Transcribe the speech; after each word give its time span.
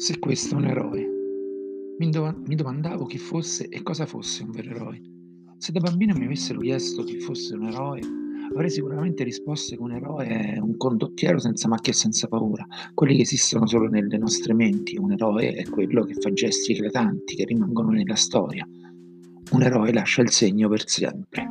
Se 0.00 0.18
questo 0.18 0.54
è 0.54 0.56
un 0.56 0.64
eroe. 0.64 1.06
Mi, 1.98 2.06
indova- 2.06 2.34
mi 2.46 2.54
domandavo 2.54 3.04
chi 3.04 3.18
fosse 3.18 3.68
e 3.68 3.82
cosa 3.82 4.06
fosse 4.06 4.44
un 4.44 4.50
vero 4.50 4.70
eroe. 4.70 4.98
Se 5.58 5.72
da 5.72 5.80
bambino 5.80 6.16
mi 6.16 6.24
avessero 6.24 6.58
chiesto 6.58 7.02
chi 7.04 7.18
fosse 7.18 7.54
un 7.54 7.66
eroe, 7.66 8.00
avrei 8.50 8.70
sicuramente 8.70 9.24
risposto 9.24 9.76
che 9.76 9.82
un 9.82 9.92
eroe 9.92 10.26
è 10.26 10.58
un 10.58 10.78
condottiero 10.78 11.38
senza 11.38 11.68
macchie 11.68 11.92
e 11.92 11.96
senza 11.96 12.28
paura, 12.28 12.66
quelli 12.94 13.16
che 13.16 13.22
esistono 13.24 13.66
solo 13.66 13.90
nelle 13.90 14.16
nostre 14.16 14.54
menti. 14.54 14.96
Un 14.96 15.12
eroe 15.12 15.52
è 15.52 15.68
quello 15.68 16.04
che 16.04 16.14
fa 16.14 16.32
gesti 16.32 16.72
eclatanti, 16.72 17.36
che 17.36 17.44
rimangono 17.44 17.90
nella 17.90 18.16
storia. 18.16 18.66
Un 19.52 19.62
eroe 19.62 19.92
lascia 19.92 20.22
il 20.22 20.30
segno 20.30 20.70
per 20.70 20.88
sempre. 20.88 21.46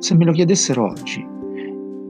Se 0.00 0.16
me 0.16 0.24
lo 0.24 0.32
chiedessero 0.32 0.86
oggi, 0.90 1.24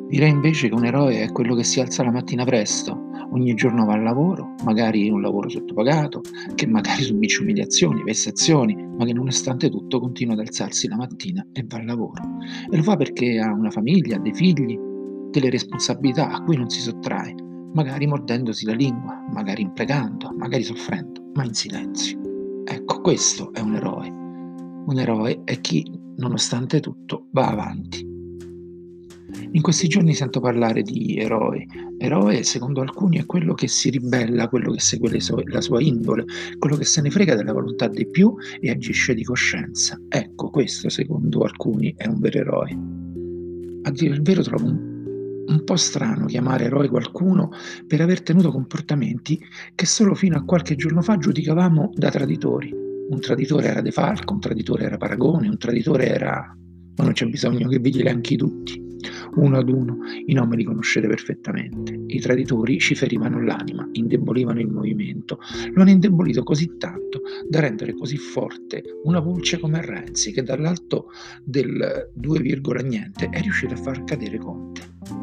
direi 0.08 0.30
invece 0.30 0.70
che 0.70 0.74
un 0.74 0.86
eroe 0.86 1.20
è 1.20 1.30
quello 1.30 1.54
che 1.54 1.64
si 1.64 1.80
alza 1.80 2.02
la 2.02 2.12
mattina 2.12 2.46
presto, 2.46 2.99
ogni 3.32 3.54
giorno 3.54 3.84
va 3.84 3.94
al 3.94 4.02
lavoro, 4.02 4.54
magari 4.64 5.08
un 5.10 5.20
lavoro 5.20 5.48
sottopagato, 5.48 6.20
che 6.54 6.66
magari 6.66 7.02
subisce 7.02 7.42
umiliazioni, 7.42 8.02
vessazioni, 8.02 8.74
ma 8.74 9.04
che 9.04 9.12
nonostante 9.12 9.70
tutto 9.70 10.00
continua 10.00 10.34
ad 10.34 10.40
alzarsi 10.40 10.88
la 10.88 10.96
mattina 10.96 11.46
e 11.52 11.64
va 11.66 11.78
al 11.78 11.84
lavoro. 11.86 12.22
E 12.70 12.76
lo 12.76 12.82
fa 12.82 12.96
perché 12.96 13.38
ha 13.38 13.52
una 13.52 13.70
famiglia, 13.70 14.18
dei 14.18 14.34
figli, 14.34 14.78
delle 15.30 15.50
responsabilità 15.50 16.30
a 16.30 16.42
cui 16.42 16.56
non 16.56 16.68
si 16.68 16.80
sottrae, 16.80 17.34
magari 17.72 18.06
mordendosi 18.06 18.66
la 18.66 18.74
lingua, 18.74 19.24
magari 19.32 19.62
imprecando, 19.62 20.34
magari 20.36 20.62
soffrendo, 20.62 21.30
ma 21.34 21.44
in 21.44 21.54
silenzio. 21.54 22.18
Ecco, 22.64 23.00
questo 23.00 23.52
è 23.52 23.60
un 23.60 23.74
eroe. 23.74 24.08
Un 24.08 24.98
eroe 24.98 25.42
è 25.44 25.60
chi, 25.60 25.84
nonostante 26.16 26.80
tutto, 26.80 27.26
va 27.32 27.48
avanti. 27.48 28.09
In 29.52 29.62
questi 29.62 29.88
giorni 29.88 30.14
sento 30.14 30.38
parlare 30.38 30.82
di 30.82 31.16
eroe. 31.18 31.66
Eroe, 31.98 32.44
secondo 32.44 32.82
alcuni, 32.82 33.18
è 33.18 33.26
quello 33.26 33.52
che 33.52 33.66
si 33.66 33.90
ribella, 33.90 34.48
quello 34.48 34.70
che 34.70 34.78
segue 34.78 35.18
so- 35.18 35.42
la 35.46 35.60
sua 35.60 35.82
indole, 35.82 36.24
quello 36.56 36.76
che 36.76 36.84
se 36.84 37.00
ne 37.00 37.10
frega 37.10 37.34
della 37.34 37.52
volontà 37.52 37.88
dei 37.88 38.08
più 38.08 38.32
e 38.60 38.70
agisce 38.70 39.12
di 39.12 39.24
coscienza. 39.24 40.00
Ecco, 40.08 40.50
questo, 40.50 40.88
secondo 40.88 41.40
alcuni, 41.40 41.92
è 41.96 42.06
un 42.06 42.20
vero 42.20 42.38
eroe. 42.38 42.78
A 43.82 43.90
dire 43.90 44.14
il 44.14 44.22
vero, 44.22 44.42
trovo 44.42 44.66
un, 44.66 45.44
un 45.48 45.64
po' 45.64 45.76
strano 45.76 46.26
chiamare 46.26 46.66
eroe 46.66 46.88
qualcuno 46.88 47.50
per 47.88 48.00
aver 48.02 48.22
tenuto 48.22 48.52
comportamenti 48.52 49.40
che 49.74 49.84
solo 49.84 50.14
fino 50.14 50.36
a 50.36 50.44
qualche 50.44 50.76
giorno 50.76 51.02
fa 51.02 51.16
giudicavamo 51.16 51.90
da 51.94 52.10
traditori. 52.10 52.72
Un 52.72 53.18
traditore 53.18 53.66
era 53.66 53.80
De 53.80 53.90
Falco, 53.90 54.32
un 54.32 54.40
traditore 54.40 54.84
era 54.84 54.96
Paragone, 54.96 55.48
un 55.48 55.58
traditore 55.58 56.06
era... 56.06 56.56
ma 56.94 57.04
non 57.04 57.12
c'è 57.14 57.26
bisogno 57.26 57.66
che 57.66 57.80
vi 57.80 57.98
elenchi 57.98 58.36
tutti. 58.36 58.89
Uno 59.34 59.58
ad 59.58 59.68
uno 59.68 59.98
i 60.26 60.32
nomi 60.32 60.56
li 60.56 60.64
conoscete 60.64 61.06
perfettamente. 61.06 61.98
I 62.06 62.20
traditori 62.20 62.78
ci 62.78 62.94
ferivano 62.94 63.42
l'anima, 63.42 63.88
indebolivano 63.92 64.60
il 64.60 64.68
movimento. 64.68 65.38
Lo 65.72 65.82
hanno 65.82 65.90
indebolito 65.90 66.42
così 66.42 66.76
tanto 66.78 67.22
da 67.48 67.60
rendere 67.60 67.94
così 67.94 68.16
forte 68.16 68.82
una 69.04 69.22
pulce 69.22 69.58
come 69.58 69.84
Renzi 69.84 70.32
che 70.32 70.42
dall'alto 70.42 71.06
del 71.44 72.10
2, 72.14 72.60
niente 72.82 73.28
è 73.28 73.40
riuscito 73.40 73.74
a 73.74 73.76
far 73.76 74.04
cadere 74.04 74.38
Conte. 74.38 74.82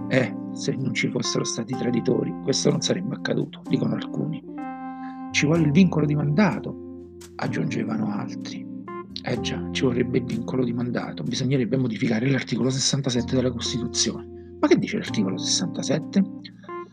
Eh, 0.10 0.34
se 0.54 0.76
non 0.76 0.94
ci 0.94 1.10
fossero 1.10 1.44
stati 1.44 1.76
traditori, 1.76 2.34
questo 2.44 2.70
non 2.70 2.82
sarebbe 2.82 3.16
accaduto, 3.16 3.62
dicono 3.70 3.96
alcuni. 3.96 4.44
Ci 5.32 5.46
vuole 5.46 5.64
il 5.64 5.72
vincolo 5.72 6.06
di 6.06 6.16
mandato, 6.16 7.16
aggiungevano 7.36 8.12
altri. 8.12 8.67
Eh 9.24 9.40
già, 9.42 9.62
ci 9.72 9.84
vorrebbe 9.84 10.20
il 10.20 10.26
vincolo 10.26 10.64
di 10.64 10.74
mandato, 10.74 11.24
bisognerebbe 11.24 11.78
modificare 11.78 12.30
l'articolo 12.30 12.70
67 12.70 13.36
della 13.36 13.52
Costituzione. 13.52 14.56
Ma 14.60 14.68
che 14.68 14.78
dice 14.78 14.98
l'articolo 14.98 15.38
67? 15.38 16.24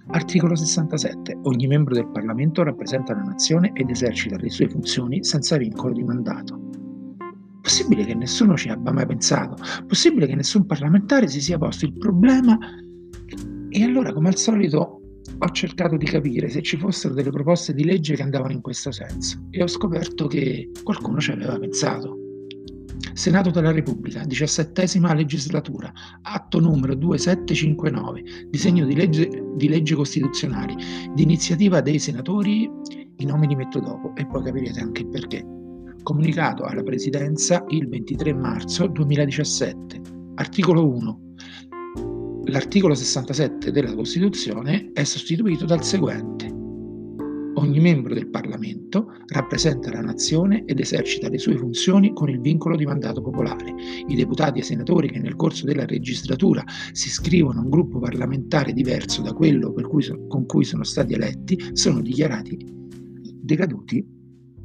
Articolo 0.09 0.55
67. 0.55 1.39
Ogni 1.45 1.67
membro 1.67 1.95
del 1.95 2.11
Parlamento 2.11 2.63
rappresenta 2.63 3.15
la 3.15 3.23
nazione 3.23 3.71
ed 3.75 3.89
esercita 3.89 4.37
le 4.37 4.51
sue 4.51 4.69
funzioni 4.69 5.25
senza 5.25 5.57
vincolo 5.57 5.93
di 5.95 6.03
mandato. 6.03 6.61
Possibile 7.63 8.05
che 8.05 8.15
nessuno 8.15 8.57
ci 8.57 8.69
abbia 8.69 8.93
mai 8.93 9.07
pensato? 9.07 9.57
Possibile 9.87 10.27
che 10.27 10.35
nessun 10.35 10.67
parlamentare 10.67 11.29
si 11.29 11.41
sia 11.41 11.57
posto 11.57 11.87
il 11.87 11.95
problema? 11.95 12.59
E 13.71 13.83
allora, 13.83 14.13
come 14.13 14.29
al 14.29 14.37
solito, 14.37 15.01
ho 15.39 15.51
cercato 15.51 15.97
di 15.97 16.07
capire 16.07 16.49
se 16.49 16.63
ci 16.63 16.77
fossero 16.77 17.15
delle 17.15 17.31
proposte 17.31 17.75
di 17.75 17.85
legge 17.85 18.15
che 18.15 18.23
andavano 18.23 18.53
in 18.53 18.61
questo 18.61 18.93
senso 18.93 19.47
e 19.51 19.63
ho 19.63 19.67
scoperto 19.67 20.27
che 20.27 20.71
qualcuno 20.83 21.21
ci 21.21 21.33
aveva 21.33 21.59
pensato. 21.59 22.19
Senato 23.13 23.51
della 23.51 23.71
Repubblica, 23.71 24.25
diciassettesima 24.25 25.15
legislatura, 25.15 25.93
atto 26.23 26.59
numero 26.61 26.95
2759, 26.95 28.49
disegno 28.49 28.87
di 28.87 28.95
legge, 28.95 29.29
di 29.57 29.69
legge 29.69 29.95
costituzionale, 29.95 30.75
di 31.15 31.39
dei 31.83 31.99
senatori, 31.99 32.71
i 33.17 33.25
nomi 33.25 33.47
li 33.47 33.55
metto 33.55 33.79
dopo 33.79 34.15
e 34.17 34.27
poi 34.27 34.43
capirete 34.43 34.81
anche 34.81 35.03
il 35.03 35.09
perché. 35.09 35.45
Comunicato 36.03 36.65
alla 36.65 36.83
Presidenza 36.83 37.65
il 37.69 37.89
23 37.89 38.35
marzo 38.35 38.87
2017. 38.89 40.01
Articolo 40.35 40.89
1 40.89 41.24
l'articolo 42.47 42.95
67 42.95 43.71
della 43.71 43.95
Costituzione 43.95 44.91
è 44.93 45.05
sostituito 45.05 45.65
dal 45.65 45.85
seguente. 45.85 46.53
Ogni 47.57 47.81
membro 47.81 48.13
del 48.13 48.29
Parlamento 48.29 49.07
rappresenta 49.27 49.91
la 49.91 50.01
nazione 50.01 50.65
ed 50.67 50.81
esercita 50.81 51.29
le 51.29 51.39
sue 51.39 51.57
funzioni 51.57 52.13
con 52.13 52.29
il 52.29 52.41
vincolo 52.41 52.77
di 52.77 52.85
mandato 52.85 53.23
popolare. 53.23 53.75
I 54.07 54.15
deputati 54.15 54.59
e 54.59 54.63
senatori 54.63 55.09
che 55.09 55.21
nel 55.21 55.37
corso 55.37 55.65
della 55.65 55.85
legislatura 55.87 56.65
si 56.93 57.09
iscrivono 57.09 57.61
a 57.61 57.63
un 57.63 57.71
gruppo 57.71 58.01
parlamentare 58.01 58.73
diverso 58.73 59.23
da 59.23 59.33
quello 59.33 59.73
cui, 59.73 60.05
con 60.29 60.47
cui 60.47 60.65
sono 60.65 60.85
stati 60.85 61.15
eletti 61.15 61.59
sono 61.73 62.01
dichiarati 62.01 62.59
decaduti 63.45 64.05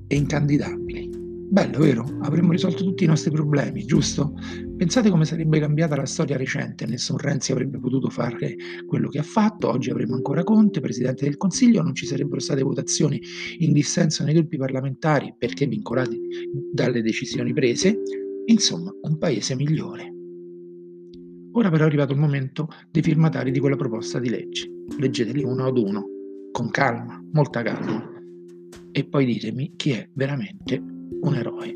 e 0.08 0.16
incandidabili. 0.16 1.09
Bello, 1.52 1.80
vero? 1.80 2.06
Avremmo 2.22 2.52
risolto 2.52 2.84
tutti 2.84 3.06
i 3.06 3.08
nostri 3.08 3.32
problemi, 3.32 3.84
giusto? 3.84 4.36
Pensate 4.78 5.10
come 5.10 5.26
sarebbe 5.26 5.60
cambiata 5.60 5.96
la 5.96 6.06
storia 6.06 6.38
recente, 6.38 6.86
nessun 6.86 7.18
Renzi 7.18 7.52
avrebbe 7.52 7.80
potuto 7.80 8.08
fare 8.10 8.56
quello 8.86 9.10
che 9.10 9.18
ha 9.18 9.24
fatto, 9.24 9.68
oggi 9.68 9.90
avremo 9.90 10.14
ancora 10.14 10.44
Conte, 10.44 10.80
Presidente 10.80 11.26
del 11.26 11.38
Consiglio, 11.38 11.82
non 11.82 11.96
ci 11.96 12.06
sarebbero 12.06 12.40
state 12.40 12.62
votazioni 12.62 13.20
in 13.58 13.74
dissenso 13.74 14.24
nei 14.24 14.36
gruppi 14.36 14.58
parlamentari 14.58 15.34
perché 15.36 15.66
vincolati 15.66 16.20
dalle 16.72 17.02
decisioni 17.02 17.52
prese, 17.52 18.00
insomma 18.46 18.94
un 19.02 19.18
paese 19.18 19.56
migliore. 19.56 20.14
Ora 21.54 21.72
però 21.72 21.86
è 21.86 21.88
arrivato 21.88 22.14
il 22.14 22.20
momento 22.20 22.68
dei 22.92 23.02
firmatari 23.02 23.50
di 23.50 23.60
quella 23.60 23.76
proposta 23.76 24.20
di 24.20 24.30
legge. 24.30 24.70
Leggeteli 25.00 25.44
uno 25.44 25.66
ad 25.66 25.80
uno, 25.80 26.06
con 26.52 26.70
calma, 26.70 27.20
molta 27.32 27.64
calma, 27.64 28.08
e 28.92 29.04
poi 29.04 29.26
ditemi 29.26 29.74
chi 29.76 29.92
è 29.92 30.08
veramente 30.14 30.98
un 31.22 31.36
eroe. 31.36 31.76